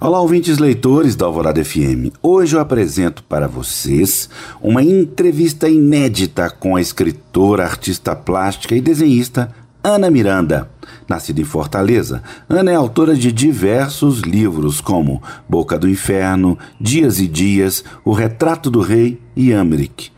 Olá, 0.00 0.20
ouvintes 0.20 0.58
leitores 0.58 1.16
da 1.16 1.26
Alvorada 1.26 1.64
FM. 1.64 2.14
Hoje 2.22 2.54
eu 2.54 2.60
apresento 2.60 3.20
para 3.24 3.48
vocês 3.48 4.30
uma 4.62 4.80
entrevista 4.80 5.68
inédita 5.68 6.48
com 6.48 6.76
a 6.76 6.80
escritora, 6.80 7.64
artista 7.64 8.14
plástica 8.14 8.76
e 8.76 8.80
desenhista 8.80 9.52
Ana 9.82 10.08
Miranda. 10.08 10.70
Nascida 11.08 11.40
em 11.40 11.44
Fortaleza, 11.44 12.22
Ana 12.48 12.70
é 12.70 12.76
autora 12.76 13.16
de 13.16 13.32
diversos 13.32 14.20
livros 14.20 14.80
como 14.80 15.20
Boca 15.48 15.76
do 15.76 15.88
Inferno, 15.88 16.56
Dias 16.80 17.18
e 17.18 17.26
Dias, 17.26 17.82
O 18.04 18.12
Retrato 18.12 18.70
do 18.70 18.80
Rei 18.80 19.20
e 19.34 19.52
Amric. 19.52 20.12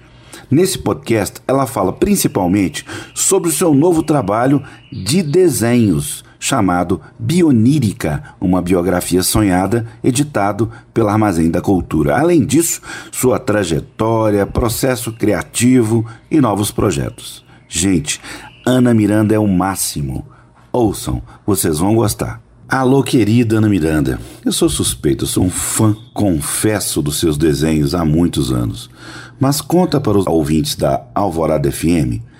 Nesse 0.50 0.76
podcast, 0.76 1.40
ela 1.48 1.66
fala 1.66 1.90
principalmente 1.90 2.84
sobre 3.14 3.48
o 3.48 3.52
seu 3.52 3.72
novo 3.72 4.02
trabalho 4.02 4.62
de 4.92 5.22
desenhos 5.22 6.22
chamado 6.40 7.00
Bionírica, 7.18 8.24
uma 8.40 8.62
biografia 8.62 9.22
sonhada, 9.22 9.86
editado 10.02 10.70
pelo 10.92 11.10
Armazém 11.10 11.50
da 11.50 11.60
Cultura. 11.60 12.18
Além 12.18 12.44
disso, 12.44 12.80
sua 13.12 13.38
trajetória, 13.38 14.46
processo 14.46 15.12
criativo 15.12 16.04
e 16.30 16.40
novos 16.40 16.70
projetos. 16.70 17.44
Gente, 17.68 18.20
Ana 18.66 18.94
Miranda 18.94 19.34
é 19.34 19.38
o 19.38 19.46
máximo. 19.46 20.26
Ouçam, 20.72 21.22
vocês 21.46 21.78
vão 21.78 21.94
gostar. 21.94 22.40
Alô, 22.66 23.02
querida 23.02 23.58
Ana 23.58 23.68
Miranda. 23.68 24.18
Eu 24.44 24.52
sou 24.52 24.68
suspeito, 24.68 25.26
sou 25.26 25.44
um 25.44 25.50
fã, 25.50 25.94
confesso, 26.14 27.02
dos 27.02 27.20
seus 27.20 27.36
desenhos 27.36 27.94
há 27.94 28.04
muitos 28.04 28.50
anos. 28.50 28.88
Mas 29.38 29.60
conta 29.60 30.00
para 30.00 30.16
os 30.16 30.26
ouvintes 30.26 30.74
da 30.74 31.04
Alvorada 31.14 31.70
FM 31.70 32.30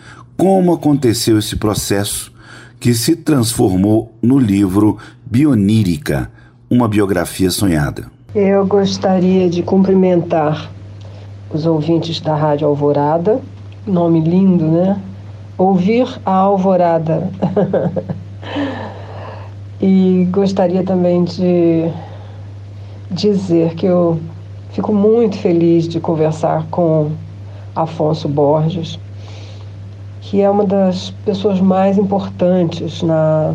como 0.41 0.73
aconteceu 0.73 1.39
esse 1.39 1.57
processo 1.57 2.33
que 2.81 2.95
se 2.95 3.15
transformou 3.15 4.11
no 4.23 4.39
livro 4.39 4.97
Bionírica, 5.27 6.31
uma 6.71 6.89
biografia 6.89 7.51
sonhada. 7.51 8.07
Eu 8.35 8.67
gostaria 8.67 9.51
de 9.51 9.63
cumprimentar 9.63 10.71
os 11.53 11.67
ouvintes 11.67 12.21
da 12.21 12.35
Rádio 12.35 12.67
Alvorada, 12.67 13.39
nome 13.87 14.23
lindo, 14.23 14.65
né? 14.67 14.99
Ouvir 15.59 16.09
a 16.25 16.33
Alvorada. 16.33 17.31
e 19.79 20.27
gostaria 20.31 20.83
também 20.83 21.25
de 21.25 21.91
dizer 23.11 23.75
que 23.75 23.85
eu 23.85 24.19
fico 24.73 24.95
muito 24.95 25.37
feliz 25.37 25.87
de 25.87 26.01
conversar 26.01 26.67
com 26.71 27.11
Afonso 27.77 28.27
Borges 28.27 28.99
que 30.21 30.41
é 30.41 30.51
uma 30.51 30.65
das 30.65 31.11
pessoas 31.25 31.61
mais 31.61 31.97
importantes 31.97 33.03
na, 33.03 33.55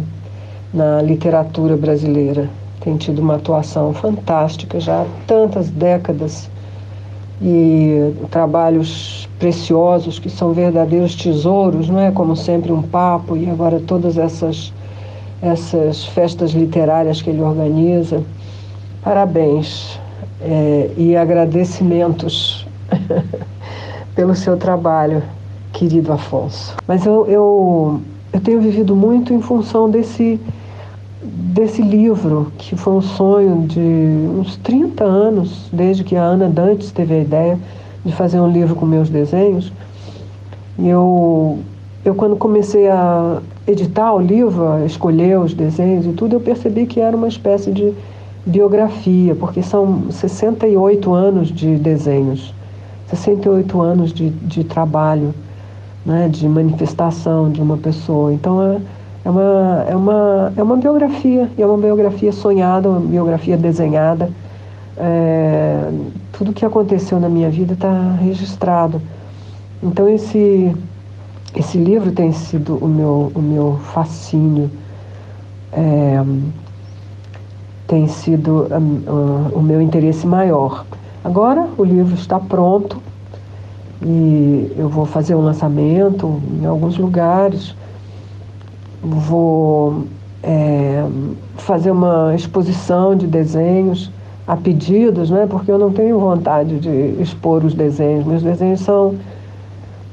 na 0.73 1.01
literatura 1.01 1.77
brasileira. 1.77 2.49
Tem 2.81 2.97
tido 2.97 3.19
uma 3.19 3.35
atuação 3.35 3.93
fantástica 3.93 4.79
já 4.79 5.01
há 5.01 5.05
tantas 5.27 5.69
décadas 5.69 6.49
e 7.41 8.13
trabalhos 8.31 9.29
preciosos 9.37 10.19
que 10.19 10.29
são 10.29 10.53
verdadeiros 10.53 11.15
tesouros, 11.15 11.89
não 11.89 11.99
é 11.99 12.11
como 12.11 12.35
sempre 12.35 12.71
um 12.71 12.81
papo 12.81 13.35
e 13.35 13.49
agora 13.49 13.79
todas 13.79 14.17
essas 14.17 14.73
essas 15.41 16.05
festas 16.05 16.51
literárias 16.51 17.21
que 17.21 17.29
ele 17.29 17.41
organiza. 17.41 18.23
Parabéns 19.03 19.99
é, 20.41 20.89
e 20.97 21.15
agradecimentos 21.15 22.65
pelo 24.15 24.33
seu 24.33 24.57
trabalho 24.57 25.21
querido 25.75 26.11
Afonso. 26.13 26.73
Mas 26.87 27.05
eu, 27.05 27.25
eu, 27.27 28.01
eu 28.31 28.41
tenho 28.41 28.61
vivido 28.61 28.95
muito 28.95 29.33
em 29.33 29.41
função 29.41 29.89
desse, 29.89 30.39
desse 31.21 31.81
livro, 31.81 32.51
que 32.57 32.75
foi 32.75 32.93
um 32.93 33.01
sonho 33.01 33.67
de 33.67 33.79
uns 33.79 34.55
30 34.57 35.03
anos, 35.03 35.67
desde 35.71 36.03
que 36.03 36.15
a 36.15 36.23
Ana 36.23 36.47
Dantes 36.47 36.91
teve 36.91 37.13
a 37.13 37.19
ideia 37.19 37.59
de 38.05 38.13
fazer 38.13 38.39
um 38.39 38.49
livro 38.49 38.75
com 38.75 38.85
meus 38.85 39.09
desenhos. 39.09 39.71
E 40.79 40.87
eu, 40.87 41.59
eu 42.05 42.15
quando 42.15 42.37
comecei 42.37 42.87
a 42.87 43.41
editar 43.67 44.13
o 44.13 44.19
livro, 44.19 44.67
a 44.69 44.85
escolher 44.85 45.39
os 45.39 45.53
desenhos 45.53 46.05
e 46.05 46.13
tudo, 46.13 46.37
eu 46.37 46.39
percebi 46.39 46.85
que 46.85 47.01
era 47.01 47.15
uma 47.17 47.27
espécie 47.27 47.71
de 47.71 47.93
biografia, 48.45 49.35
porque 49.35 49.61
são 49.61 50.09
68 50.09 51.13
anos 51.13 51.51
de 51.51 51.75
desenhos, 51.77 52.53
68 53.07 53.81
anos 53.81 54.13
de, 54.13 54.29
de 54.29 54.63
trabalho 54.63 55.33
né, 56.05 56.29
de 56.29 56.47
manifestação 56.47 57.51
de 57.51 57.61
uma 57.61 57.77
pessoa. 57.77 58.33
Então 58.33 58.61
é, 58.61 58.79
é, 59.25 59.29
uma, 59.29 59.85
é, 59.89 59.95
uma, 59.95 60.53
é 60.55 60.63
uma 60.63 60.77
biografia, 60.77 61.49
e 61.57 61.61
é 61.61 61.65
uma 61.65 61.77
biografia 61.77 62.31
sonhada, 62.31 62.87
uma 62.89 62.99
biografia 62.99 63.57
desenhada. 63.57 64.29
É, 64.97 65.89
tudo 66.31 66.53
que 66.53 66.65
aconteceu 66.65 67.19
na 67.19 67.27
minha 67.27 67.49
vida 67.49 67.73
está 67.73 68.11
registrado. 68.21 69.01
Então 69.81 70.07
esse, 70.07 70.75
esse 71.55 71.77
livro 71.77 72.11
tem 72.11 72.31
sido 72.31 72.77
o 72.77 72.87
meu, 72.87 73.31
o 73.33 73.41
meu 73.41 73.79
fascínio, 73.93 74.69
é, 75.71 76.23
tem 77.87 78.07
sido 78.07 78.67
um, 78.71 79.09
uh, 79.09 79.59
o 79.59 79.61
meu 79.61 79.81
interesse 79.81 80.25
maior. 80.25 80.85
Agora 81.23 81.67
o 81.77 81.83
livro 81.83 82.15
está 82.15 82.39
pronto, 82.39 83.01
e 84.01 84.73
eu 84.77 84.89
vou 84.89 85.05
fazer 85.05 85.35
um 85.35 85.41
lançamento 85.41 86.41
em 86.61 86.65
alguns 86.65 86.97
lugares, 86.97 87.75
vou 89.01 90.05
é, 90.43 91.05
fazer 91.57 91.91
uma 91.91 92.33
exposição 92.35 93.15
de 93.15 93.27
desenhos 93.27 94.11
a 94.47 94.55
pedidos, 94.55 95.29
né? 95.29 95.47
porque 95.49 95.71
eu 95.71 95.77
não 95.77 95.91
tenho 95.91 96.19
vontade 96.19 96.79
de 96.79 97.21
expor 97.21 97.63
os 97.63 97.73
desenhos. 97.73 98.25
Meus 98.25 98.43
desenhos 98.43 98.81
são, 98.81 99.15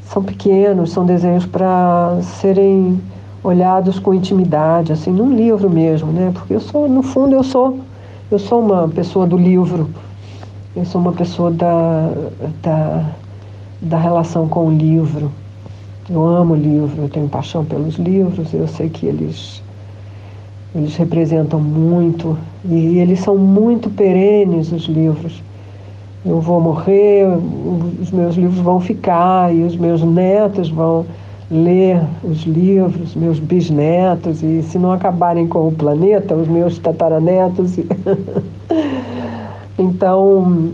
são 0.07 0.23
pequenos, 0.23 0.91
são 0.93 1.05
desenhos 1.05 1.45
para 1.45 2.19
serem 2.23 3.01
olhados 3.45 3.99
com 3.99 4.15
intimidade, 4.15 4.93
assim, 4.93 5.11
num 5.11 5.35
livro 5.35 5.69
mesmo, 5.69 6.13
né? 6.13 6.31
Porque 6.33 6.55
eu 6.55 6.61
sou, 6.61 6.89
no 6.89 7.03
fundo, 7.03 7.35
eu 7.35 7.43
sou, 7.43 7.81
eu 8.31 8.39
sou 8.39 8.61
uma 8.61 8.89
pessoa 8.89 9.27
do 9.27 9.37
livro, 9.37 9.91
eu 10.77 10.85
sou 10.85 11.01
uma 11.01 11.13
pessoa 11.13 11.51
da, 11.51 12.13
da 12.63 13.05
da 13.83 13.99
relação 13.99 14.49
com 14.49 14.69
o 14.69 14.71
livro. 14.71 15.31
Eu 16.09 16.25
amo 16.25 16.55
livro, 16.55 17.03
eu 17.03 17.09
tenho 17.09 17.29
paixão 17.29 17.65
pelos 17.65 17.97
livros, 17.97 18.55
eu 18.55 18.67
sei 18.69 18.89
que 18.89 19.07
eles, 19.07 19.63
eles 20.75 20.97
representam 20.97 21.61
muito 21.61 22.39
e 22.65 22.99
eles 22.99 23.21
são 23.21 23.37
muito 23.37 23.91
perenes, 23.91 24.71
os 24.73 24.85
livros. 24.85 25.43
Eu 26.25 26.41
vou 26.41 26.61
morrer, 26.61 27.27
os 28.01 28.11
meus 28.13 28.37
livros 28.37 28.61
vão 28.61 28.79
ficar 28.79 29.53
e 29.53 29.63
os 29.65 29.77
meus 29.77 30.03
netos 30.03 30.71
vão 30.71 31.05
ler 31.51 32.01
os 32.23 32.45
livros, 32.45 33.15
meus 33.15 33.39
bisnetos, 33.39 34.43
e 34.43 34.63
se 34.63 34.79
não 34.79 34.93
acabarem 34.93 35.47
com 35.47 35.69
o 35.69 35.73
planeta, 35.73 36.35
os 36.35 36.49
meus 36.49 36.79
tataranetos. 36.79 37.79
então, 39.79 40.73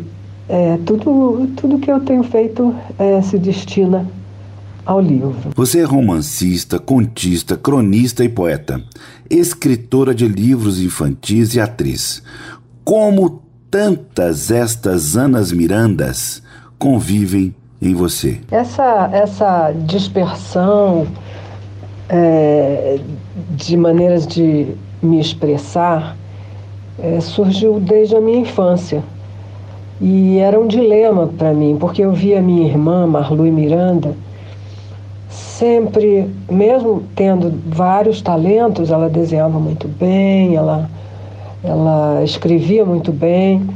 é, 0.49 0.79
tudo, 0.87 1.49
tudo 1.57 1.79
que 1.79 1.91
eu 1.91 2.01
tenho 2.01 2.23
feito 2.23 2.75
é, 2.99 3.21
se 3.21 3.39
destina 3.39 4.07
ao 4.85 5.01
livro. 5.01 5.35
Você 5.55 5.81
é 5.81 5.85
romancista, 5.85 6.79
contista, 6.79 7.57
cronista 7.57 8.25
e 8.25 8.29
poeta, 8.29 8.83
escritora 9.29 10.15
de 10.15 10.27
livros 10.27 10.81
infantis 10.81 11.55
e 11.55 11.61
atriz. 11.61 12.23
Como 12.83 13.43
tantas 13.71 14.51
estas 14.51 15.15
Anas 15.15 15.53
Mirandas 15.53 16.43
convivem 16.79 17.55
em 17.83 17.95
você? 17.95 18.41
Essa, 18.51 19.11
essa 19.13 19.73
dispersão 19.85 21.07
é, 22.09 22.99
de 23.51 23.77
maneiras 23.77 24.27
de 24.27 24.69
me 25.03 25.21
expressar 25.21 26.17
é, 26.99 27.21
surgiu 27.21 27.79
desde 27.79 28.17
a 28.17 28.21
minha 28.21 28.41
infância. 28.41 29.05
E 30.01 30.39
era 30.39 30.59
um 30.59 30.67
dilema 30.69 31.27
para 31.27 31.53
mim, 31.53 31.77
porque 31.79 32.03
eu 32.05 32.13
via 32.13 32.41
minha 32.41 32.67
irmã, 32.67 33.07
Marlu 33.07 33.47
e 33.47 33.51
Miranda, 33.51 34.15
sempre, 35.29 36.31
mesmo 36.49 37.03
tendo 37.17 37.53
vários 37.67 38.23
talentos, 38.23 38.93
ela 38.93 39.09
desenhava 39.09 39.59
muito 39.59 39.89
bem, 39.89 40.55
ela, 40.55 40.89
ela 41.65 42.23
escrevia 42.23 42.85
muito 42.85 43.11
bem, 43.11 43.69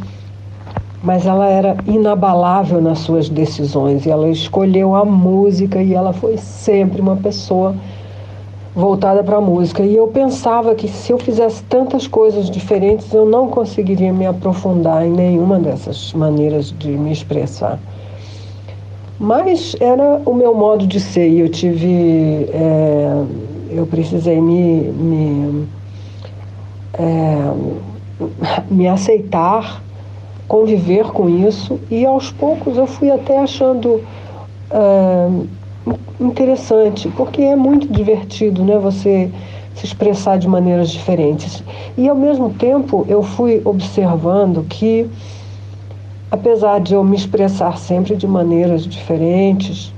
mas 1.02 1.26
ela 1.26 1.48
era 1.48 1.76
inabalável 1.86 2.80
nas 2.80 3.00
suas 3.00 3.28
decisões. 3.28 4.06
E 4.06 4.10
ela 4.10 4.28
escolheu 4.28 4.94
a 4.94 5.04
música 5.04 5.82
e 5.82 5.92
ela 5.92 6.12
foi 6.12 6.36
sempre 6.36 7.00
uma 7.00 7.16
pessoa 7.16 7.74
voltada 8.74 9.22
para 9.22 9.36
a 9.36 9.40
música. 9.40 9.82
E 9.82 9.94
eu 9.94 10.08
pensava 10.08 10.74
que 10.74 10.88
se 10.88 11.12
eu 11.12 11.18
fizesse 11.18 11.62
tantas 11.64 12.06
coisas 12.06 12.50
diferentes, 12.50 13.12
eu 13.12 13.26
não 13.26 13.48
conseguiria 13.48 14.12
me 14.12 14.26
aprofundar 14.26 15.06
em 15.06 15.10
nenhuma 15.10 15.58
dessas 15.58 16.12
maneiras 16.12 16.74
de 16.78 16.88
me 16.88 17.12
expressar. 17.12 17.78
Mas 19.18 19.76
era 19.78 20.20
o 20.24 20.34
meu 20.34 20.54
modo 20.54 20.86
de 20.86 20.98
ser 20.98 21.28
e 21.28 21.40
eu 21.40 21.48
tive. 21.48 22.48
É, 22.52 23.24
eu 23.70 23.86
precisei 23.86 24.40
me, 24.40 24.82
me, 24.90 25.68
é, 26.94 27.52
me 28.70 28.88
aceitar, 28.88 29.82
conviver 30.46 31.06
com 31.06 31.28
isso 31.28 31.80
e 31.90 32.04
aos 32.04 32.30
poucos 32.30 32.76
eu 32.76 32.86
fui 32.86 33.10
até 33.10 33.38
achando 33.38 34.02
uh, 34.70 35.46
interessante, 36.20 37.08
porque 37.16 37.42
é 37.42 37.56
muito 37.56 37.92
divertido, 37.92 38.64
né? 38.64 38.78
Você 38.78 39.30
se 39.74 39.86
expressar 39.86 40.38
de 40.38 40.48
maneiras 40.48 40.90
diferentes. 40.90 41.62
E 41.96 42.08
ao 42.08 42.16
mesmo 42.16 42.50
tempo 42.50 43.04
eu 43.08 43.22
fui 43.22 43.60
observando 43.64 44.64
que, 44.68 45.08
apesar 46.30 46.80
de 46.80 46.94
eu 46.94 47.02
me 47.02 47.16
expressar 47.16 47.78
sempre 47.78 48.14
de 48.14 48.26
maneiras 48.26 48.86
diferentes, 48.86 49.92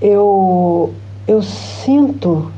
eu, 0.00 0.92
eu 1.28 1.42
sinto 1.42 2.50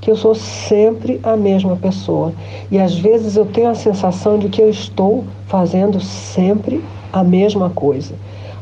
que 0.00 0.10
eu 0.10 0.16
sou 0.16 0.34
sempre 0.34 1.20
a 1.22 1.36
mesma 1.36 1.76
pessoa. 1.76 2.32
E 2.70 2.78
às 2.78 2.98
vezes 2.98 3.36
eu 3.36 3.46
tenho 3.46 3.70
a 3.70 3.74
sensação 3.74 4.36
de 4.36 4.48
que 4.48 4.60
eu 4.60 4.68
estou 4.68 5.24
fazendo 5.46 6.00
sempre 6.00 6.82
a 7.12 7.22
mesma 7.22 7.70
coisa. 7.70 8.14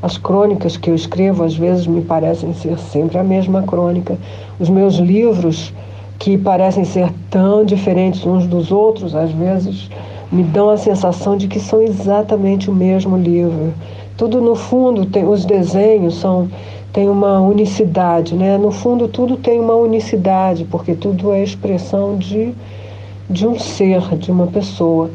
As 0.02 0.16
crônicas 0.16 0.78
que 0.78 0.88
eu 0.88 0.94
escrevo 0.94 1.44
às 1.44 1.54
vezes 1.54 1.86
me 1.86 2.00
parecem 2.00 2.54
ser 2.54 2.78
sempre 2.78 3.18
a 3.18 3.22
mesma 3.22 3.62
crônica. 3.62 4.16
Os 4.58 4.70
meus 4.70 4.94
livros, 4.94 5.74
que 6.18 6.38
parecem 6.38 6.84
ser 6.84 7.12
tão 7.28 7.66
diferentes 7.66 8.24
uns 8.24 8.46
dos 8.46 8.72
outros, 8.72 9.14
às 9.14 9.30
vezes 9.30 9.90
me 10.32 10.42
dão 10.42 10.70
a 10.70 10.78
sensação 10.78 11.36
de 11.36 11.46
que 11.46 11.60
são 11.60 11.82
exatamente 11.82 12.70
o 12.70 12.74
mesmo 12.74 13.14
livro. 13.14 13.74
Tudo 14.16 14.40
no 14.40 14.54
fundo, 14.54 15.04
tem, 15.04 15.28
os 15.28 15.44
desenhos 15.44 16.14
são 16.14 16.48
tem 16.94 17.08
uma 17.08 17.38
unicidade, 17.38 18.34
né? 18.34 18.56
No 18.56 18.70
fundo 18.70 19.06
tudo 19.06 19.36
tem 19.36 19.60
uma 19.60 19.74
unicidade, 19.74 20.64
porque 20.64 20.94
tudo 20.94 21.30
é 21.30 21.42
expressão 21.42 22.16
de, 22.16 22.54
de 23.28 23.46
um 23.46 23.58
ser, 23.58 24.00
de 24.16 24.30
uma 24.30 24.46
pessoa. 24.46 25.10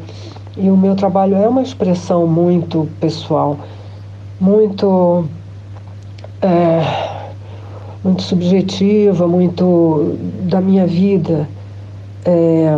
E 0.56 0.70
o 0.70 0.76
meu 0.76 0.94
trabalho 0.94 1.34
é 1.34 1.48
uma 1.48 1.60
expressão 1.60 2.26
muito 2.26 2.88
pessoal 3.00 3.58
muito, 4.40 5.24
é, 6.42 7.18
muito 8.04 8.22
subjetiva, 8.22 9.26
muito 9.26 10.16
da 10.42 10.60
minha 10.60 10.86
vida. 10.86 11.48
É, 12.24 12.76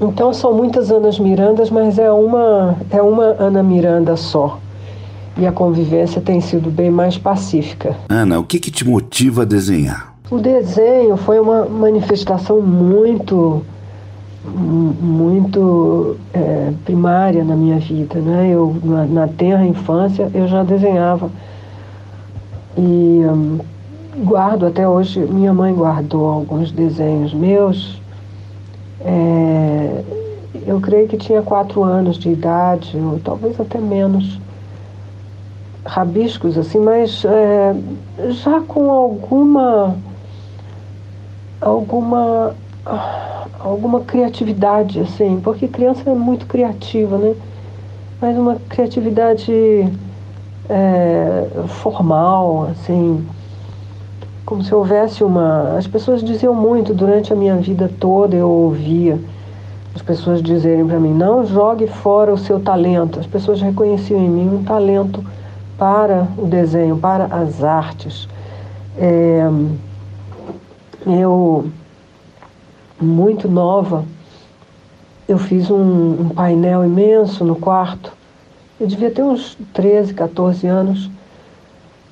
então 0.00 0.32
são 0.32 0.54
muitas 0.54 0.90
Anas 0.90 1.18
Mirandas, 1.18 1.70
mas 1.70 1.98
é 1.98 2.10
uma, 2.10 2.76
é 2.90 3.02
uma 3.02 3.34
Ana 3.38 3.62
Miranda 3.62 4.16
só. 4.16 4.58
E 5.36 5.46
a 5.46 5.52
convivência 5.52 6.20
tem 6.20 6.40
sido 6.40 6.70
bem 6.70 6.90
mais 6.90 7.16
pacífica. 7.16 7.96
Ana, 8.08 8.38
o 8.40 8.44
que, 8.44 8.58
que 8.58 8.70
te 8.70 8.84
motiva 8.84 9.42
a 9.42 9.44
desenhar? 9.44 10.14
O 10.30 10.38
desenho 10.38 11.16
foi 11.16 11.38
uma 11.38 11.64
manifestação 11.64 12.60
muito 12.60 13.62
muito 14.44 15.37
primária 16.88 17.44
na 17.44 17.54
minha 17.54 17.78
vida, 17.78 18.18
né? 18.18 18.48
Eu 18.50 18.74
na, 18.82 19.04
na 19.04 19.28
tenra 19.28 19.66
infância 19.66 20.30
eu 20.32 20.48
já 20.48 20.62
desenhava 20.62 21.30
e 22.78 22.80
hum, 22.80 23.58
guardo 24.24 24.64
até 24.64 24.88
hoje. 24.88 25.20
Minha 25.20 25.52
mãe 25.52 25.74
guardou 25.74 26.26
alguns 26.26 26.72
desenhos 26.72 27.34
meus. 27.34 28.00
É, 29.02 30.02
eu 30.66 30.80
creio 30.80 31.06
que 31.06 31.18
tinha 31.18 31.42
quatro 31.42 31.84
anos 31.84 32.16
de 32.18 32.30
idade, 32.30 32.96
ou 32.96 33.20
talvez 33.20 33.60
até 33.60 33.78
menos, 33.78 34.40
rabiscos 35.84 36.56
assim, 36.56 36.78
mas 36.78 37.22
é, 37.26 37.76
já 38.30 38.62
com 38.62 38.90
alguma 38.90 39.94
alguma 41.60 42.54
alguma 43.58 44.00
criatividade, 44.00 45.00
assim, 45.00 45.40
porque 45.42 45.68
criança 45.68 46.08
é 46.08 46.14
muito 46.14 46.46
criativa, 46.46 47.18
né? 47.18 47.34
Mas 48.20 48.36
uma 48.36 48.56
criatividade 48.68 49.52
é, 50.68 51.46
formal, 51.68 52.68
assim, 52.70 53.24
como 54.44 54.62
se 54.62 54.74
houvesse 54.74 55.22
uma. 55.22 55.76
As 55.76 55.86
pessoas 55.86 56.22
diziam 56.22 56.54
muito 56.54 56.94
durante 56.94 57.32
a 57.32 57.36
minha 57.36 57.56
vida 57.56 57.90
toda, 58.00 58.34
eu 58.34 58.48
ouvia 58.48 59.18
as 59.94 60.02
pessoas 60.02 60.40
dizerem 60.40 60.86
para 60.86 61.00
mim: 61.00 61.12
não 61.12 61.44
jogue 61.44 61.86
fora 61.88 62.32
o 62.32 62.38
seu 62.38 62.60
talento. 62.60 63.18
As 63.18 63.26
pessoas 63.26 63.60
reconheciam 63.60 64.20
em 64.20 64.28
mim 64.28 64.48
um 64.48 64.62
talento 64.62 65.24
para 65.76 66.28
o 66.36 66.46
desenho, 66.46 66.96
para 66.96 67.24
as 67.24 67.64
artes. 67.64 68.28
É, 68.96 69.48
eu 71.04 71.66
muito 73.00 73.48
nova, 73.48 74.04
eu 75.28 75.38
fiz 75.38 75.70
um, 75.70 76.22
um, 76.22 76.28
painel 76.30 76.84
imenso 76.84 77.44
no 77.44 77.56
quarto. 77.56 78.12
Eu 78.80 78.86
devia 78.86 79.10
ter 79.10 79.22
uns 79.22 79.56
13, 79.74 80.14
14 80.14 80.66
anos. 80.66 81.10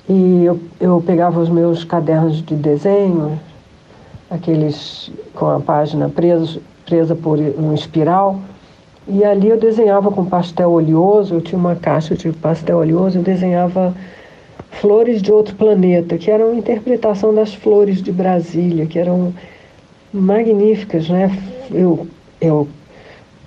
E 0.07 0.45
eu, 0.45 0.59
eu 0.79 1.03
pegava 1.05 1.39
os 1.39 1.49
meus 1.49 1.83
cadernos 1.83 2.41
de 2.41 2.55
desenho, 2.55 3.39
aqueles 4.29 5.11
com 5.33 5.47
a 5.47 5.59
página 5.59 6.07
presa, 6.07 6.59
presa 6.85 7.15
por 7.15 7.37
um 7.37 7.73
espiral, 7.73 8.39
e 9.07 9.23
ali 9.23 9.49
eu 9.49 9.57
desenhava 9.57 10.11
com 10.11 10.25
pastel 10.25 10.71
oleoso, 10.71 11.35
eu 11.35 11.41
tinha 11.41 11.57
uma 11.57 11.75
caixa 11.75 12.15
de 12.15 12.31
pastel 12.31 12.77
oleoso, 12.77 13.17
eu 13.17 13.23
desenhava 13.23 13.93
flores 14.71 15.21
de 15.21 15.31
outro 15.31 15.55
planeta, 15.55 16.17
que 16.17 16.29
eram 16.29 16.53
interpretação 16.53 17.33
das 17.33 17.53
flores 17.53 18.01
de 18.01 18.11
Brasília, 18.11 18.85
que 18.85 18.99
eram 18.99 19.33
magníficas, 20.13 21.09
né? 21.09 21.31
Eu, 21.71 22.07
eu, 22.39 22.67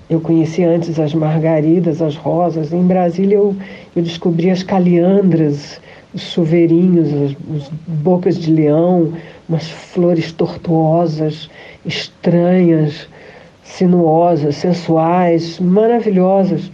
eu 0.08 0.20
conheci 0.20 0.62
antes 0.64 0.98
as 0.98 1.14
margaridas, 1.14 2.02
as 2.02 2.16
rosas. 2.16 2.72
Em 2.72 2.86
Brasília 2.86 3.36
eu, 3.36 3.56
eu 3.94 4.02
descobri 4.02 4.50
as 4.50 4.62
caliandras, 4.62 5.80
os 6.14 6.22
chuveirinhos, 6.22 7.08
as, 7.12 7.30
as 7.56 7.70
bocas 7.86 8.38
de 8.38 8.52
leão, 8.52 9.12
umas 9.48 9.68
flores 9.68 10.32
tortuosas, 10.32 11.48
estranhas, 11.84 13.08
sinuosas, 13.62 14.56
sensuais, 14.56 15.58
maravilhosas. 15.60 16.70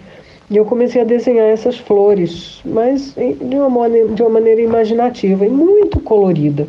E 0.49 0.56
eu 0.56 0.65
comecei 0.65 1.00
a 1.00 1.05
desenhar 1.05 1.49
essas 1.49 1.77
flores, 1.77 2.61
mas 2.65 3.15
de 3.15 3.56
uma, 3.56 3.91
de 3.91 4.23
uma 4.23 4.31
maneira 4.31 4.61
imaginativa 4.61 5.44
e 5.44 5.49
muito 5.49 5.99
colorida. 6.00 6.69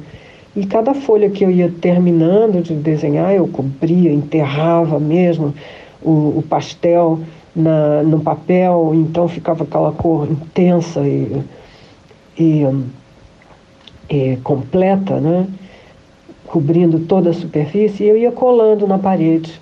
E 0.58 0.66
cada 0.66 0.96
folha 0.96 1.30
que 1.30 1.46
eu 1.46 1.52
ia 1.52 1.72
terminando 1.80 2.64
de 2.64 2.74
desenhar, 2.74 3.32
eu 3.32 3.48
cobria, 3.48 4.12
enterrava 4.12 5.00
mesmo 5.00 5.54
o, 6.02 6.40
o 6.40 6.44
pastel 6.50 7.20
na, 7.56 8.02
no 8.02 8.22
papel, 8.22 8.92
então 8.96 9.28
ficava 9.28 9.66
aquela 9.66 9.92
cor 9.92 10.28
intensa 10.28 11.02
e, 11.08 11.44
e, 12.40 12.64
e 14.10 14.38
completa, 14.38 15.20
né? 15.20 15.46
cobrindo 16.48 17.02
toda 17.02 17.30
a 17.30 17.34
superfície, 17.34 18.06
e 18.06 18.10
eu 18.10 18.18
ia 18.18 18.32
colando 18.32 18.88
na 18.88 18.98
parede. 18.98 19.62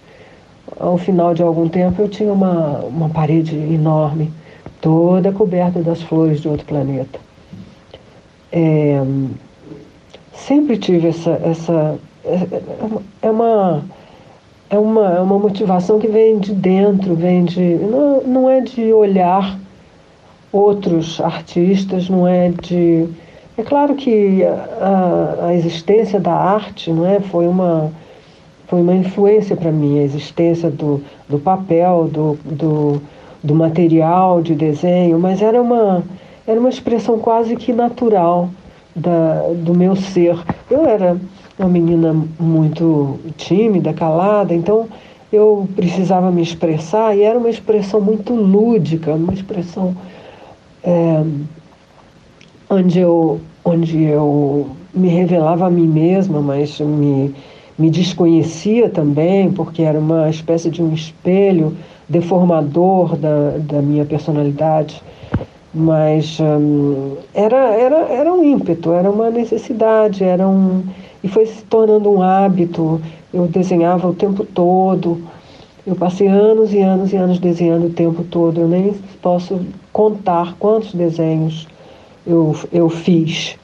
Ao 0.80 0.98
final 0.98 1.34
de 1.34 1.44
algum 1.44 1.68
tempo, 1.68 2.02
eu 2.02 2.08
tinha 2.08 2.32
uma, 2.32 2.80
uma 2.86 3.10
parede 3.10 3.54
enorme, 3.54 4.32
toda 4.80 5.34
coberta 5.34 5.82
das 5.82 6.02
flores 6.02 6.40
de 6.40 6.48
outro 6.48 6.66
planeta. 6.66 7.20
É, 8.50 9.04
sempre 10.46 10.78
tive 10.78 11.08
essa, 11.08 11.32
essa 11.44 11.98
é, 12.24 12.62
é 13.22 13.32
uma 13.32 13.84
é 14.68 14.80
uma, 14.80 15.16
é 15.16 15.22
uma 15.22 15.38
motivação 15.38 16.00
que 16.00 16.08
vem 16.08 16.40
de 16.40 16.52
dentro, 16.52 17.16
vem 17.16 17.46
de 17.46 17.76
não, 17.76 18.22
não 18.22 18.50
é 18.50 18.62
de 18.62 18.92
olhar 18.92 19.60
outros 20.52 21.22
artistas, 21.22 22.10
não 22.10 22.28
é 22.28 22.50
de 22.50 23.08
é 23.58 23.64
claro 23.64 23.96
que 23.96 24.44
a, 24.44 25.48
a 25.48 25.54
existência 25.54 26.20
da 26.20 26.34
arte, 26.34 26.92
não 26.92 27.06
é, 27.06 27.20
foi 27.20 27.48
uma 27.48 27.92
foi 28.68 28.82
uma 28.82 28.96
influência 28.96 29.56
para 29.56 29.72
mim, 29.72 30.00
a 30.00 30.04
existência 30.04 30.72
do, 30.72 31.02
do 31.30 31.38
papel, 31.38 32.10
do, 32.12 32.38
do, 32.44 33.02
do 33.44 33.54
material 33.54 34.42
de 34.42 34.56
desenho, 34.56 35.20
mas 35.20 35.42
era 35.42 35.62
uma 35.62 36.04
era 36.48 36.60
uma 36.60 36.70
expressão 36.70 37.20
quase 37.20 37.56
que 37.56 37.72
natural 37.72 38.50
da, 38.96 39.44
do 39.64 39.74
meu 39.74 39.96
ser. 39.96 40.38
Eu 40.70 40.86
era 40.86 41.18
uma 41.60 41.68
menina 41.68 42.16
muito 42.40 43.20
tímida, 43.38 43.94
calada, 43.94 44.54
então 44.54 44.88
eu 45.32 45.68
precisava 45.76 46.32
me 46.32 46.42
expressar 46.42 47.16
e 47.16 47.24
era 47.24 47.38
uma 47.38 47.50
expressão 47.50 48.00
muito 48.00 48.34
lúdica, 48.34 49.14
uma 49.14 49.34
expressão 49.34 49.96
é, 50.84 51.24
onde, 52.70 53.00
eu, 53.00 53.42
onde 53.64 54.04
eu 54.04 54.68
me 54.94 55.10
revelava 55.10 55.68
a 55.68 55.70
mim 55.70 55.88
mesma, 55.88 56.42
mas 56.42 56.80
me, 56.80 57.34
me 57.78 57.90
desconhecia 57.90 58.90
também, 58.90 59.52
porque 59.52 59.82
era 59.82 60.00
uma 60.00 60.30
espécie 60.30 60.70
de 60.70 60.82
um 60.82 60.94
espelho 60.94 61.76
deformador 62.08 63.18
da, 63.18 63.58
da 63.60 63.82
minha 63.82 64.06
personalidade 64.06 65.02
mas 65.76 66.38
hum, 66.40 67.18
era, 67.34 67.58
era, 67.58 67.98
era 68.08 68.34
um 68.34 68.44
ímpeto, 68.44 68.94
era 68.94 69.12
uma 69.12 69.30
necessidade, 69.30 70.24
era 70.24 70.48
um, 70.48 70.82
e 71.22 71.28
foi 71.28 71.46
se 71.46 71.62
tornando 71.64 72.10
um 72.10 72.22
hábito. 72.22 73.02
Eu 73.34 73.48
desenhava 73.48 74.08
o 74.08 74.14
tempo 74.14 74.46
todo, 74.46 75.22
Eu 75.86 75.96
passei 75.96 76.28
anos 76.28 76.74
e 76.74 76.80
anos 76.80 77.14
e 77.14 77.18
anos 77.18 77.38
desenhando 77.38 77.88
o 77.88 77.90
tempo 77.92 78.24
todo. 78.24 78.62
Eu 78.62 78.68
nem 78.68 78.94
posso 79.22 79.60
contar 79.94 80.56
quantos 80.58 80.94
desenhos 80.96 81.68
eu, 82.26 82.56
eu 82.72 82.90
fiz. 82.90 83.56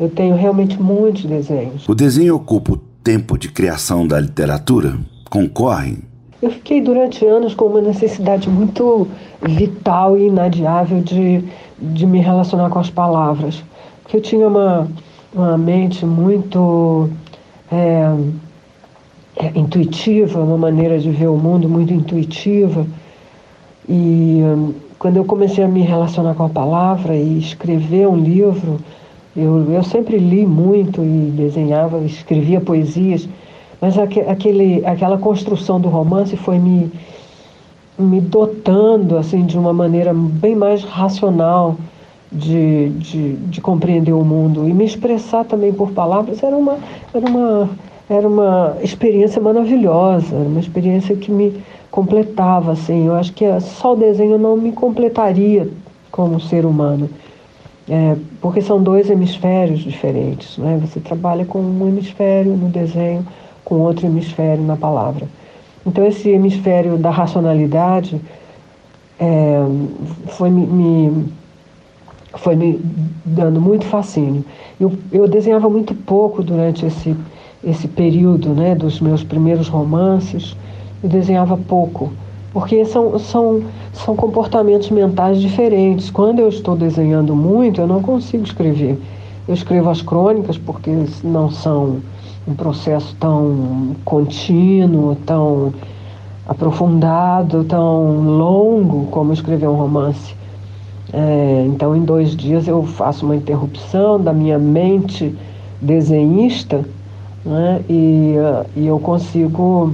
Eu 0.00 0.08
tenho 0.08 0.34
realmente 0.34 0.80
muitos 0.80 1.24
desenhos. 1.24 1.86
O 1.86 1.94
desenho 1.94 2.36
ocupa 2.36 2.72
o 2.72 2.76
tempo 2.76 3.36
de 3.36 3.50
criação 3.50 4.06
da 4.06 4.18
literatura? 4.18 4.96
Concorre? 5.28 5.98
Eu 6.42 6.50
fiquei 6.50 6.80
durante 6.80 7.24
anos 7.24 7.54
com 7.54 7.66
uma 7.66 7.80
necessidade 7.80 8.50
muito 8.50 9.06
vital 9.40 10.18
e 10.18 10.26
inadiável 10.26 11.00
de, 11.00 11.44
de 11.78 12.04
me 12.04 12.18
relacionar 12.18 12.68
com 12.68 12.80
as 12.80 12.90
palavras. 12.90 13.62
Porque 14.02 14.16
eu 14.16 14.20
tinha 14.20 14.48
uma, 14.48 14.88
uma 15.32 15.56
mente 15.56 16.04
muito 16.04 17.08
é, 17.70 18.12
é, 19.36 19.52
intuitiva, 19.56 20.40
uma 20.40 20.58
maneira 20.58 20.98
de 20.98 21.10
ver 21.12 21.28
o 21.28 21.36
mundo 21.36 21.68
muito 21.68 21.94
intuitiva. 21.94 22.84
E 23.88 24.42
hum, 24.42 24.74
quando 24.98 25.18
eu 25.18 25.24
comecei 25.24 25.62
a 25.62 25.68
me 25.68 25.82
relacionar 25.82 26.34
com 26.34 26.44
a 26.44 26.48
palavra 26.48 27.14
e 27.14 27.38
escrever 27.38 28.08
um 28.08 28.16
livro, 28.16 28.80
eu, 29.36 29.72
eu 29.72 29.82
sempre 29.84 30.18
li 30.18 30.44
muito 30.44 31.04
e 31.04 31.32
desenhava, 31.36 31.98
escrevia 32.00 32.60
poesias, 32.60 33.28
mas 33.82 33.98
aquele, 33.98 34.86
aquela 34.86 35.18
construção 35.18 35.80
do 35.80 35.88
romance 35.88 36.36
foi 36.36 36.56
me, 36.56 36.88
me 37.98 38.20
dotando 38.20 39.18
assim 39.18 39.44
de 39.44 39.58
uma 39.58 39.72
maneira 39.72 40.14
bem 40.14 40.54
mais 40.54 40.84
racional 40.84 41.76
de, 42.30 42.90
de, 42.90 43.32
de 43.34 43.60
compreender 43.60 44.12
o 44.12 44.24
mundo 44.24 44.68
e 44.68 44.72
me 44.72 44.84
expressar 44.84 45.44
também 45.44 45.72
por 45.72 45.90
palavras 45.90 46.40
era 46.44 46.56
uma, 46.56 46.78
era 47.12 47.26
uma, 47.28 47.70
era 48.08 48.28
uma 48.28 48.76
experiência 48.82 49.42
maravilhosa, 49.42 50.36
uma 50.36 50.60
experiência 50.60 51.16
que 51.16 51.32
me 51.32 51.60
completava 51.90 52.70
assim. 52.70 53.08
Eu 53.08 53.16
acho 53.16 53.32
que 53.32 53.44
só 53.60 53.94
o 53.94 53.96
desenho 53.96 54.38
não 54.38 54.56
me 54.56 54.70
completaria 54.70 55.68
como 56.12 56.40
ser 56.40 56.64
humano. 56.64 57.10
É, 57.90 58.16
porque 58.40 58.62
são 58.62 58.80
dois 58.80 59.10
hemisférios 59.10 59.80
diferentes. 59.80 60.56
Né? 60.56 60.80
Você 60.80 61.00
trabalha 61.00 61.44
com 61.44 61.58
um 61.58 61.88
hemisfério 61.88 62.56
no 62.56 62.68
desenho, 62.68 63.26
com 63.72 63.80
outro 63.80 64.04
hemisfério 64.04 64.62
na 64.62 64.76
palavra. 64.76 65.26
Então, 65.86 66.06
esse 66.06 66.28
hemisfério 66.28 66.98
da 66.98 67.08
racionalidade 67.08 68.20
é, 69.18 69.64
foi 70.26 70.50
me, 70.50 70.66
me, 70.66 71.24
foi 72.34 72.54
me 72.54 72.78
dando 73.24 73.62
muito 73.62 73.86
fascínio. 73.86 74.44
Eu, 74.78 74.92
eu 75.10 75.26
desenhava 75.26 75.70
muito 75.70 75.94
pouco 75.94 76.42
durante 76.42 76.84
esse, 76.84 77.16
esse 77.64 77.88
período 77.88 78.50
né, 78.50 78.74
dos 78.74 79.00
meus 79.00 79.24
primeiros 79.24 79.68
romances, 79.68 80.54
eu 81.02 81.08
desenhava 81.08 81.56
pouco 81.56 82.12
porque 82.52 82.84
são, 82.84 83.18
são, 83.18 83.62
são 83.94 84.14
comportamentos 84.14 84.90
mentais 84.90 85.40
diferentes. 85.40 86.10
Quando 86.10 86.40
eu 86.40 86.50
estou 86.50 86.76
desenhando 86.76 87.34
muito, 87.34 87.80
eu 87.80 87.86
não 87.86 88.02
consigo 88.02 88.44
escrever. 88.44 88.98
Eu 89.48 89.54
escrevo 89.54 89.88
as 89.88 90.02
crônicas 90.02 90.58
porque 90.58 90.90
não 91.24 91.50
são 91.50 92.02
um 92.46 92.54
processo 92.54 93.14
tão 93.18 93.94
contínuo, 94.04 95.16
tão 95.26 95.72
aprofundado, 96.46 97.64
tão 97.64 98.36
longo 98.36 99.06
como 99.06 99.32
escrever 99.32 99.68
um 99.68 99.76
romance. 99.76 100.34
É, 101.12 101.64
então, 101.68 101.94
em 101.94 102.04
dois 102.04 102.34
dias, 102.34 102.66
eu 102.66 102.82
faço 102.84 103.24
uma 103.24 103.36
interrupção 103.36 104.20
da 104.20 104.32
minha 104.32 104.58
mente 104.58 105.34
desenhista 105.80 106.84
né, 107.44 107.82
e, 107.88 108.34
e 108.76 108.86
eu 108.86 108.98
consigo 108.98 109.92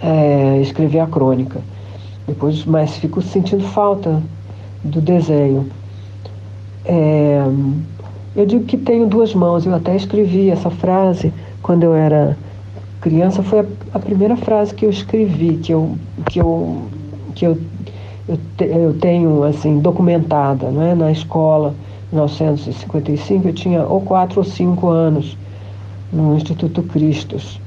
é, 0.00 0.60
escrever 0.60 1.00
a 1.00 1.06
crônica. 1.06 1.60
Depois, 2.26 2.64
mas 2.64 2.96
fico 2.96 3.20
sentindo 3.20 3.64
falta 3.64 4.22
do 4.84 5.00
desenho. 5.00 5.68
É, 6.84 7.42
eu 8.36 8.46
digo 8.46 8.64
que 8.64 8.76
tenho 8.76 9.06
duas 9.06 9.34
mãos. 9.34 9.66
Eu 9.66 9.74
até 9.74 9.96
escrevi 9.96 10.50
essa 10.50 10.70
frase 10.70 11.32
quando 11.62 11.84
eu 11.84 11.94
era 11.94 12.36
criança. 13.00 13.42
Foi 13.42 13.60
a, 13.60 13.64
a 13.94 13.98
primeira 13.98 14.36
frase 14.36 14.74
que 14.74 14.84
eu 14.84 14.90
escrevi, 14.90 15.56
que 15.56 15.72
eu, 15.72 15.96
que 16.30 16.40
eu, 16.40 16.82
que 17.34 17.46
eu, 17.46 17.58
eu, 18.28 18.38
te, 18.56 18.64
eu 18.64 18.94
tenho 18.94 19.42
assim 19.44 19.78
documentada, 19.78 20.70
não 20.70 20.82
é? 20.82 20.94
Na 20.94 21.10
escola, 21.10 21.74
em 22.12 22.16
1955, 22.16 23.48
eu 23.48 23.52
tinha 23.52 23.82
ou 23.82 24.00
quatro 24.00 24.40
ou 24.40 24.44
cinco 24.44 24.88
anos 24.88 25.36
no 26.12 26.36
Instituto 26.36 26.82
Cristos. 26.82 27.60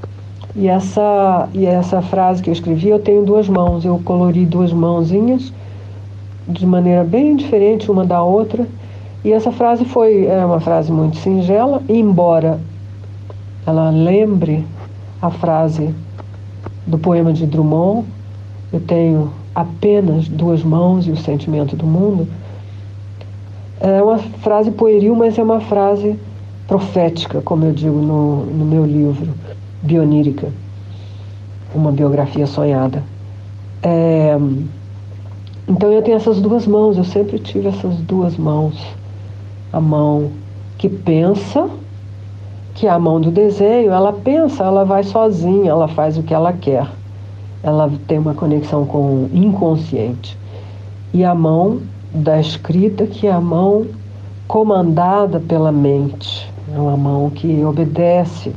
E 0.54 0.68
essa, 0.68 1.48
e 1.54 1.64
essa 1.64 2.02
frase 2.02 2.42
que 2.42 2.50
eu 2.50 2.52
escrevi, 2.52 2.88
eu 2.88 2.98
tenho 2.98 3.24
duas 3.24 3.48
mãos. 3.48 3.84
Eu 3.84 3.98
colori 4.04 4.44
duas 4.44 4.72
mãozinhas 4.72 5.52
de 6.46 6.66
maneira 6.66 7.04
bem 7.04 7.36
diferente 7.36 7.90
uma 7.90 8.04
da 8.04 8.22
outra. 8.22 8.66
E 9.24 9.32
essa 9.32 9.52
frase 9.52 9.84
foi 9.84 10.26
é 10.26 10.44
uma 10.44 10.60
frase 10.60 10.90
muito 10.90 11.16
singela, 11.16 11.82
embora 11.88 12.58
ela 13.64 13.90
lembre 13.90 14.64
a 15.20 15.30
frase 15.30 15.94
do 16.86 16.98
poema 16.98 17.32
de 17.32 17.46
Drummond, 17.46 18.04
eu 18.72 18.80
tenho 18.80 19.30
apenas 19.54 20.26
duas 20.28 20.64
mãos 20.64 21.06
e 21.06 21.12
o 21.12 21.16
sentimento 21.16 21.76
do 21.76 21.86
mundo. 21.86 22.26
É 23.80 24.02
uma 24.02 24.18
frase 24.18 24.70
pueril, 24.70 25.14
mas 25.14 25.38
é 25.38 25.42
uma 25.42 25.60
frase 25.60 26.18
profética, 26.66 27.40
como 27.42 27.64
eu 27.64 27.72
digo 27.72 27.98
no, 27.98 28.46
no 28.46 28.64
meu 28.64 28.84
livro 28.84 29.32
bionírica, 29.82 30.48
uma 31.74 31.92
biografia 31.92 32.46
sonhada. 32.46 33.02
É, 33.82 34.36
então 35.68 35.92
eu 35.92 36.02
tenho 36.02 36.16
essas 36.16 36.40
duas 36.40 36.66
mãos, 36.66 36.96
eu 36.96 37.04
sempre 37.04 37.38
tive 37.38 37.68
essas 37.68 37.96
duas 37.98 38.36
mãos. 38.36 38.74
A 39.72 39.80
mão 39.80 40.30
que 40.76 40.88
pensa, 40.88 41.68
que 42.74 42.86
é 42.86 42.90
a 42.90 42.98
mão 42.98 43.20
do 43.20 43.30
desenho, 43.30 43.90
ela 43.92 44.12
pensa, 44.12 44.64
ela 44.64 44.84
vai 44.84 45.02
sozinha, 45.02 45.70
ela 45.70 45.88
faz 45.88 46.18
o 46.18 46.22
que 46.22 46.34
ela 46.34 46.52
quer. 46.52 46.86
Ela 47.62 47.90
tem 48.06 48.18
uma 48.18 48.34
conexão 48.34 48.84
com 48.84 49.24
o 49.24 49.30
inconsciente. 49.32 50.36
E 51.14 51.24
a 51.24 51.34
mão 51.34 51.80
da 52.12 52.40
escrita, 52.40 53.06
que 53.06 53.26
é 53.26 53.32
a 53.32 53.40
mão 53.40 53.86
comandada 54.46 55.40
pela 55.40 55.72
mente, 55.72 56.52
é 56.74 56.78
uma 56.78 56.96
mão 56.96 57.30
que 57.30 57.64
obedece 57.64 58.52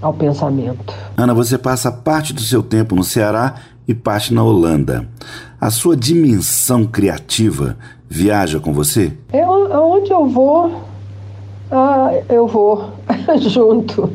ao 0.00 0.12
pensamento. 0.12 0.94
Ana, 1.16 1.34
você 1.34 1.58
passa 1.58 1.90
parte 1.90 2.32
do 2.32 2.40
seu 2.40 2.62
tempo 2.62 2.94
no 2.94 3.04
Ceará 3.04 3.54
e 3.86 3.94
parte 3.94 4.32
na 4.32 4.42
Holanda. 4.42 5.08
A 5.60 5.70
sua 5.70 5.96
dimensão 5.96 6.84
criativa 6.84 7.76
viaja 8.08 8.58
com 8.58 8.72
você? 8.72 9.12
Eu, 9.32 9.72
aonde 9.72 10.10
eu 10.10 10.26
vou, 10.26 10.70
ah, 11.70 12.12
eu 12.28 12.46
vou 12.46 12.90
junto. 13.38 14.10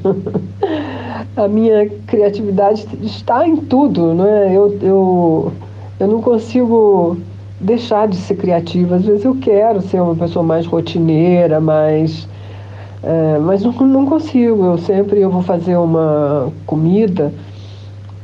A 1.35 1.47
minha 1.47 1.89
criatividade 2.07 2.87
está 3.01 3.47
em 3.47 3.57
tudo, 3.57 4.13
não 4.13 4.27
é? 4.27 4.55
Eu, 4.55 4.77
eu, 4.81 5.53
eu 5.99 6.07
não 6.07 6.21
consigo 6.21 7.17
deixar 7.59 8.07
de 8.07 8.17
ser 8.17 8.35
criativa. 8.35 8.95
Às 8.95 9.05
vezes 9.05 9.25
eu 9.25 9.35
quero 9.35 9.81
ser 9.81 10.01
uma 10.01 10.15
pessoa 10.15 10.43
mais 10.43 10.65
rotineira, 10.65 11.59
mais 11.59 12.27
é, 13.03 13.37
mas 13.37 13.61
não, 13.61 13.73
não 13.73 14.05
consigo, 14.05 14.63
eu 14.63 14.77
sempre 14.77 15.19
eu 15.19 15.29
vou 15.29 15.41
fazer 15.41 15.75
uma 15.75 16.53
comida, 16.65 17.33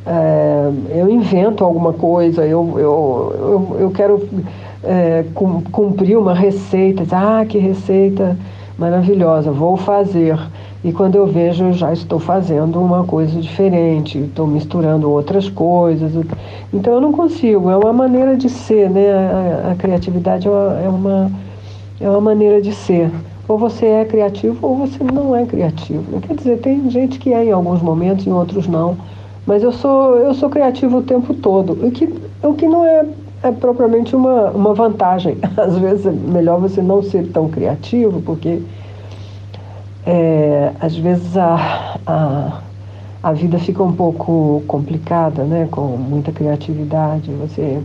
é, 0.07 0.71
eu 0.91 1.09
invento 1.09 1.65
alguma 1.65 1.91
coisa, 1.91 2.45
eu, 2.45 2.79
eu, 2.79 3.35
eu, 3.38 3.77
eu 3.81 3.91
quero 3.91 4.25
é, 4.83 5.25
cumprir 5.71 6.17
uma 6.17 6.33
receita, 6.33 7.03
ah, 7.12 7.45
que 7.45 7.57
receita 7.57 8.38
maravilhosa, 8.77 9.51
vou 9.51 9.75
fazer. 9.75 10.39
E 10.83 10.93
quando 10.93 11.15
eu 11.15 11.27
vejo, 11.27 11.65
eu 11.65 11.74
já 11.74 11.91
estou 11.91 12.19
fazendo 12.19 12.79
uma 12.79 13.03
coisa 13.03 13.39
diferente, 13.39 14.17
estou 14.17 14.48
misturando 14.48 15.12
outras 15.12 15.50
coisas. 15.50 16.12
Então 16.74 16.93
eu 16.93 17.01
não 17.01 17.12
consigo, 17.12 17.69
é 17.69 17.75
uma 17.75 17.91
maneira 17.91 18.38
de 18.38 18.48
ser, 18.48 18.89
né? 18.89 19.12
A, 19.12 19.71
a 19.71 19.75
criatividade 19.75 20.48
é 20.48 20.51
uma, 20.51 20.79
é 20.79 20.89
uma, 20.89 21.31
é 22.00 22.09
uma 22.09 22.21
maneira 22.21 22.62
de 22.62 22.71
ser. 22.74 23.12
Ou 23.50 23.57
você 23.57 23.88
é 23.88 24.05
criativo 24.05 24.57
ou 24.62 24.77
você 24.77 25.03
não 25.03 25.36
é 25.36 25.45
criativo. 25.45 26.21
Quer 26.21 26.36
dizer, 26.36 26.59
tem 26.59 26.89
gente 26.89 27.19
que 27.19 27.33
é 27.33 27.45
em 27.45 27.51
alguns 27.51 27.81
momentos, 27.81 28.25
em 28.25 28.31
outros 28.31 28.67
não. 28.67 28.95
Mas 29.45 29.63
eu 29.63 29.71
sou, 29.71 30.15
eu 30.17 30.33
sou 30.36 30.50
criativo 30.50 31.00
o 31.00 31.01
tempo 31.01 31.33
todo. 31.33 31.74
O 31.74 31.91
que, 31.91 32.07
o 32.43 32.53
que 32.53 32.67
não 32.67 32.86
é, 32.86 33.03
é 33.41 33.51
propriamente 33.51 34.15
uma, 34.15 34.51
uma 34.51 34.74
vantagem. 34.74 35.38
Às 35.58 35.77
vezes 35.77 36.05
é 36.05 36.12
melhor 36.12 36.60
você 36.60 36.81
não 36.81 37.01
ser 37.01 37.27
tão 37.31 37.50
criativo, 37.50 38.22
porque 38.22 38.62
é, 40.05 40.72
às 40.79 40.96
vezes 40.96 41.38
a, 41.38 41.98
a, 42.08 42.62
a 43.22 43.34
vida 43.34 43.60
fica 43.60 43.84
um 43.84 43.93
pouco 43.93 44.63
complicada, 44.65 45.43
né? 45.43 45.67
Com 45.69 45.98
muita 45.98 46.31
criatividade. 46.31 47.31
Você 47.34 47.79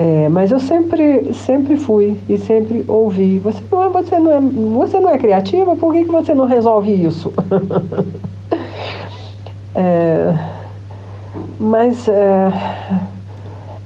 é, 0.00 0.30
mas 0.30 0.50
eu 0.50 0.58
sempre, 0.58 1.34
sempre 1.34 1.76
fui 1.76 2.16
e 2.26 2.38
sempre 2.38 2.82
ouvi. 2.88 3.38
Você 3.38 3.62
não 3.70 3.84
é, 3.84 3.88
você 3.90 4.18
não 4.18 4.32
é, 4.32 4.40
você 4.40 4.98
não 4.98 5.10
é 5.10 5.18
criativa? 5.18 5.76
Por 5.76 5.92
que, 5.92 6.04
que 6.04 6.10
você 6.10 6.34
não 6.34 6.46
resolve 6.46 6.90
isso? 6.90 7.30
é, 9.76 10.34
mas 11.58 12.08
é, 12.08 12.50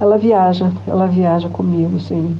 ela 0.05 0.19
viaja, 0.19 0.71
ela 0.87 1.07
viaja 1.07 1.49
comigo, 1.49 1.99
sim, 1.99 2.37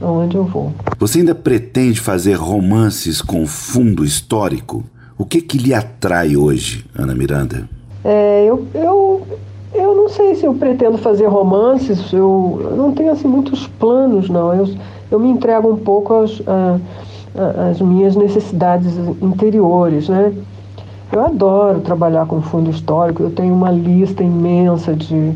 aonde 0.00 0.36
eu 0.36 0.44
vou. 0.44 0.72
Você 0.98 1.18
ainda 1.18 1.34
pretende 1.34 2.00
fazer 2.00 2.34
romances 2.34 3.20
com 3.20 3.46
fundo 3.46 4.04
histórico? 4.04 4.82
O 5.18 5.24
que 5.24 5.40
que 5.40 5.58
lhe 5.58 5.74
atrai 5.74 6.34
hoje, 6.36 6.84
Ana 6.96 7.14
Miranda? 7.14 7.68
É, 8.02 8.44
eu, 8.46 8.66
eu, 8.74 9.26
eu 9.74 9.94
não 9.94 10.08
sei 10.08 10.34
se 10.34 10.44
eu 10.44 10.54
pretendo 10.54 10.98
fazer 10.98 11.26
romances, 11.26 12.12
eu, 12.12 12.58
eu 12.62 12.76
não 12.76 12.92
tenho 12.92 13.12
assim 13.12 13.28
muitos 13.28 13.66
planos, 13.66 14.28
não. 14.28 14.54
Eu, 14.54 14.74
eu 15.10 15.20
me 15.20 15.28
entrego 15.28 15.70
um 15.70 15.76
pouco 15.76 16.14
às, 16.14 16.42
às 17.70 17.80
minhas 17.80 18.16
necessidades 18.16 18.94
interiores, 19.20 20.08
né? 20.08 20.32
Eu 21.12 21.24
adoro 21.24 21.80
trabalhar 21.80 22.26
com 22.26 22.42
fundo 22.42 22.70
histórico, 22.70 23.22
eu 23.22 23.30
tenho 23.30 23.54
uma 23.54 23.70
lista 23.70 24.22
imensa 24.22 24.94
de, 24.94 25.32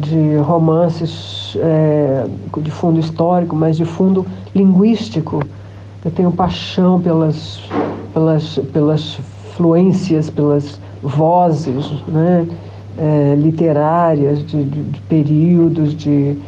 de 0.00 0.36
romances 0.38 1.56
é, 1.60 2.26
de 2.58 2.70
fundo 2.70 2.98
histórico, 2.98 3.54
mas 3.54 3.76
de 3.76 3.84
fundo 3.84 4.26
linguístico. 4.54 5.42
Eu 6.04 6.10
tenho 6.10 6.32
paixão 6.32 7.00
pelas, 7.00 7.60
pelas, 8.14 8.58
pelas 8.72 9.18
fluências, 9.56 10.30
pelas 10.30 10.80
vozes 11.02 11.90
né, 12.08 12.46
é, 12.98 13.34
literárias 13.36 14.44
de, 14.46 14.64
de, 14.64 14.82
de, 14.82 15.00
períodos, 15.02 15.94
de, 15.94 16.38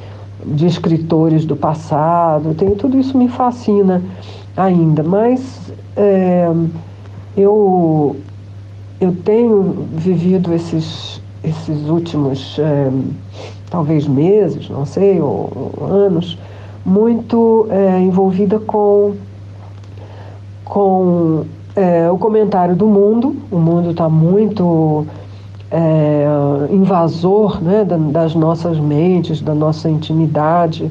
de 0.46 0.66
escritores 0.66 1.44
do 1.44 1.54
passado. 1.54 2.54
Tenho, 2.54 2.74
tudo 2.74 2.98
isso 2.98 3.16
me 3.16 3.28
fascina 3.28 4.02
ainda, 4.56 5.02
mas 5.02 5.72
é, 5.94 6.50
eu 7.36 8.16
eu 9.02 9.12
tenho 9.24 9.88
vivido 9.92 10.54
esses, 10.54 11.20
esses 11.44 11.88
últimos, 11.88 12.58
é, 12.58 12.90
talvez 13.70 14.06
meses, 14.06 14.68
não 14.68 14.84
sei, 14.84 15.20
ou, 15.20 15.72
ou 15.76 15.86
anos, 15.86 16.38
muito 16.84 17.66
é, 17.70 18.00
envolvida 18.00 18.58
com, 18.58 19.14
com 20.64 21.44
é, 21.74 22.10
o 22.10 22.18
comentário 22.18 22.76
do 22.76 22.86
mundo. 22.86 23.36
O 23.50 23.58
mundo 23.58 23.90
está 23.90 24.08
muito 24.08 25.06
invasor 26.70 27.64
né, 27.64 27.82
das 28.10 28.34
nossas 28.34 28.78
mentes, 28.78 29.40
da 29.40 29.54
nossa 29.54 29.88
intimidade. 29.88 30.90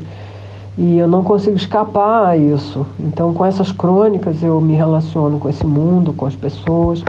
E 0.76 0.98
eu 0.98 1.08
não 1.08 1.24
consigo 1.24 1.56
escapar 1.56 2.26
a 2.26 2.36
isso. 2.36 2.84
Então, 3.00 3.32
com 3.32 3.46
essas 3.46 3.72
crônicas, 3.72 4.42
eu 4.42 4.60
me 4.60 4.74
relaciono 4.74 5.38
com 5.38 5.48
esse 5.48 5.68
mundo, 5.68 6.14
com 6.14 6.26
as 6.26 6.36
pessoas 6.36 7.04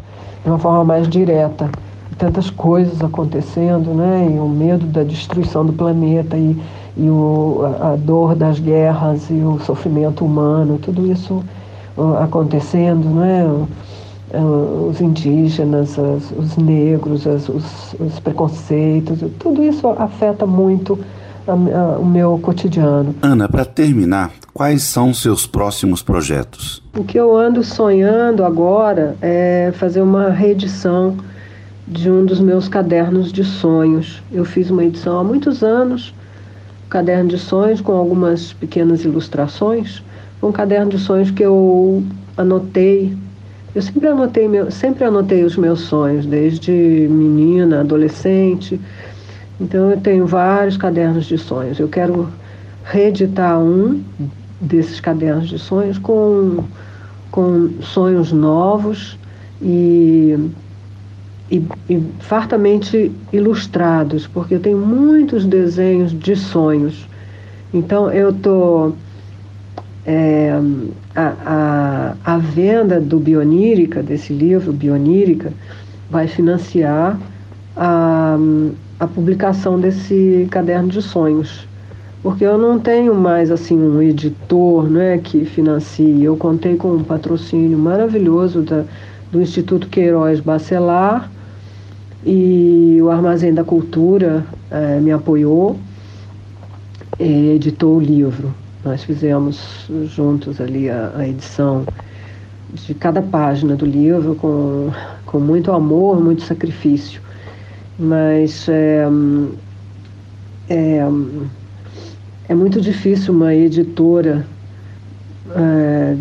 de 0.44 0.50
uma 0.50 0.58
forma 0.58 0.84
mais 0.84 1.08
direta. 1.08 1.70
Tantas 2.19 2.50
coisas 2.50 3.02
acontecendo, 3.02 3.95
né? 3.95 4.31
E 4.35 4.38
o 4.38 4.49
medo 4.49 4.87
da 4.87 5.02
destruição 5.02 5.64
do 5.64 5.73
planeta 5.73 6.37
e, 6.37 6.57
e 6.97 7.09
o, 7.09 7.62
a, 7.81 7.97
dor 7.97 8.35
das 8.35 8.59
guerras 8.59 9.28
e 9.31 9.35
o 9.35 9.59
sofrimento 9.61 10.25
humano, 10.25 10.78
tudo 10.78 11.11
isso 11.11 11.42
uh, 11.97 12.14
acontecendo, 12.23 13.09
né? 13.09 13.45
Uh, 14.35 14.88
os 14.90 15.00
indígenas, 15.00 15.99
as, 15.99 16.31
os 16.31 16.57
negros, 16.57 17.26
as, 17.26 17.49
os, 17.49 17.95
os, 18.00 18.19
preconceitos, 18.21 19.19
tudo 19.38 19.62
isso 19.62 19.87
afeta 19.88 20.47
muito 20.47 20.99
a, 21.47 21.52
a, 21.52 21.99
o 21.99 22.04
meu 22.07 22.38
cotidiano. 22.38 23.14
Ana, 23.21 23.47
para 23.47 23.66
terminar, 23.66 24.31
Quais 24.54 24.83
são 24.83 25.14
seus 25.14 25.47
próximos 25.47 26.02
projetos? 26.02 26.83
O 26.95 27.04
que 27.04 27.19
eu 27.19 27.35
ando 27.35 27.64
sonhando 27.64 28.45
agora 28.45 29.16
é 29.23 29.73
fazer 29.76 30.02
uma 30.02 30.28
reedição 30.28 31.16
de 31.86 32.10
um 32.10 32.24
dos 32.24 32.40
meus 32.40 32.68
cadernos 32.68 33.32
de 33.32 33.44
sonhos. 33.44 34.22
Eu 34.32 34.44
fiz 34.44 34.70
uma 34.70 34.84
edição 34.84 35.18
há 35.18 35.24
muitos 35.24 35.62
anos, 35.62 36.14
um 36.86 36.88
caderno 36.88 37.30
de 37.30 37.38
sonhos 37.38 37.80
com 37.80 37.92
algumas 37.92 38.52
pequenas 38.52 39.04
ilustrações, 39.04 40.02
um 40.42 40.52
caderno 40.52 40.90
de 40.90 40.99
sonhos 40.99 41.30
que 41.30 41.42
eu 41.42 42.02
anotei. 42.36 43.16
Eu 43.75 43.82
sempre 43.82 44.08
anotei, 44.08 44.49
meu, 44.49 44.71
sempre 44.71 45.04
anotei 45.04 45.45
os 45.45 45.56
meus 45.56 45.80
sonhos, 45.80 46.26
desde 46.26 46.71
menina, 47.10 47.80
adolescente. 47.80 48.80
Então 49.60 49.90
eu 49.90 50.00
tenho 50.00 50.26
vários 50.26 50.76
cadernos 50.76 51.26
de 51.26 51.38
sonhos. 51.38 51.78
Eu 51.78 51.88
quero 51.88 52.28
reeditar 52.84 53.58
um 53.58 54.02
desses 54.60 55.00
cadernos 55.00 55.49
de 55.49 55.58
sonhos 55.58 55.99
com, 55.99 56.64
com 57.30 57.71
sonhos 57.80 58.32
novos 58.32 59.18
e, 59.60 60.36
e, 61.52 61.62
e 61.91 62.02
fartamente 62.21 63.12
ilustrados, 63.30 64.26
porque 64.26 64.54
eu 64.54 64.60
tenho 64.60 64.78
muitos 64.78 65.45
desenhos 65.45 66.19
de 66.19 66.34
sonhos. 66.34 67.06
Então 67.73 68.10
eu 68.10 68.30
estou. 68.30 68.97
É, 70.04 70.50
a, 71.15 72.17
a, 72.25 72.34
a 72.34 72.38
venda 72.38 72.99
do 72.99 73.21
Bionírica, 73.21 74.02
desse 74.02 74.32
livro, 74.32 74.73
Bionírica, 74.73 75.52
vai 76.10 76.26
financiar 76.26 77.17
a, 77.76 78.36
a 78.99 79.06
publicação 79.06 79.78
desse 79.78 80.49
caderno 80.50 80.88
de 80.88 81.00
sonhos 81.00 81.69
porque 82.23 82.45
eu 82.45 82.56
não 82.56 82.78
tenho 82.78 83.17
mais 83.17 83.50
assim 83.50 83.76
um 83.76 84.00
editor 84.00 84.88
né, 84.88 85.19
que 85.19 85.45
financie. 85.45 86.23
Eu 86.23 86.36
contei 86.36 86.76
com 86.76 86.93
um 86.93 87.02
patrocínio 87.02 87.76
maravilhoso 87.76 88.62
da, 88.62 88.84
do 89.32 89.43
Instituto 89.43 89.88
Queiroz 89.88 90.38
Bacelar 90.38 91.28
e 92.25 92.99
o 93.02 93.11
Armazém 93.11 93.52
da 93.52 93.65
Cultura 93.65 94.45
é, 94.71 95.00
me 95.00 95.11
apoiou 95.11 95.78
e 97.19 97.50
editou 97.50 97.97
o 97.97 98.00
livro. 98.00 98.54
Nós 98.85 99.04
fizemos 99.04 99.89
juntos 100.06 100.61
ali 100.61 100.89
a, 100.89 101.13
a 101.17 101.28
edição 101.28 101.85
de 102.73 102.95
cada 102.95 103.23
página 103.23 103.76
do 103.76 103.87
livro 103.87 104.35
com, 104.37 104.91
com 105.26 105.39
muito 105.39 105.71
amor, 105.73 106.21
muito 106.21 106.43
sacrifício. 106.43 107.21
Mas 107.99 108.69
é, 108.69 109.06
é 110.69 111.06
é 112.52 112.54
muito 112.54 112.80
difícil 112.82 113.32
uma 113.32 113.54
editora 113.54 114.45
é, 115.56 116.15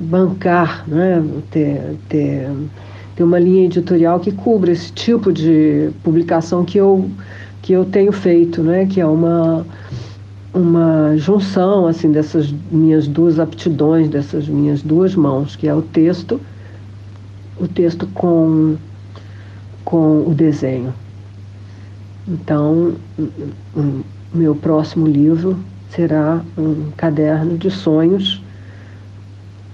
bancar, 0.00 0.88
né? 0.88 1.22
ter, 1.50 1.98
ter, 2.08 2.50
ter 3.16 3.22
uma 3.22 3.38
linha 3.38 3.66
editorial 3.66 4.20
que 4.20 4.32
cubra 4.32 4.72
esse 4.72 4.92
tipo 4.92 5.32
de 5.32 5.90
publicação 6.02 6.64
que 6.64 6.78
eu, 6.78 7.10
que 7.60 7.72
eu 7.72 7.84
tenho 7.84 8.12
feito, 8.12 8.62
né? 8.62 8.86
que 8.86 9.00
é 9.00 9.06
uma, 9.06 9.66
uma 10.54 11.16
junção 11.16 11.86
assim 11.86 12.10
dessas 12.10 12.52
minhas 12.70 13.06
duas 13.06 13.38
aptidões, 13.38 14.08
dessas 14.08 14.48
minhas 14.48 14.82
duas 14.82 15.14
mãos, 15.14 15.56
que 15.56 15.68
é 15.68 15.74
o 15.74 15.82
texto, 15.82 16.40
o 17.58 17.68
texto 17.68 18.06
com, 18.14 18.76
com 19.84 20.26
o 20.26 20.34
desenho. 20.34 20.92
Então, 22.26 22.94
meu 24.32 24.54
próximo 24.54 25.06
livro 25.06 25.58
será 25.90 26.40
um 26.56 26.90
caderno 26.96 27.58
de 27.58 27.70
sonhos 27.70 28.40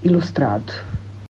ilustrado. 0.02 0.72